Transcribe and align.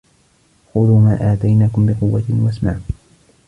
خُذُوا 0.73 0.99
مَا 0.99 1.33
آتَيْنَاكُمْ 1.33 1.85
بِقُوَّةٍ 1.85 2.23
وَاسْمَعُوا 2.29 2.77
ۖ 2.79 2.81